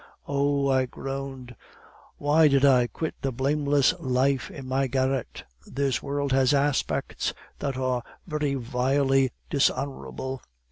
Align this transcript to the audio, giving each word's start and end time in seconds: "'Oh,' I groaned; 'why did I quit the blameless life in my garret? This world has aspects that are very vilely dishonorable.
"'Oh,' 0.27 0.67
I 0.67 0.87
groaned; 0.87 1.55
'why 2.17 2.47
did 2.47 2.65
I 2.65 2.87
quit 2.87 3.13
the 3.21 3.31
blameless 3.31 3.93
life 3.99 4.49
in 4.49 4.67
my 4.67 4.87
garret? 4.87 5.43
This 5.67 6.01
world 6.01 6.31
has 6.31 6.55
aspects 6.55 7.35
that 7.59 7.77
are 7.77 8.01
very 8.25 8.55
vilely 8.55 9.31
dishonorable. 9.51 10.41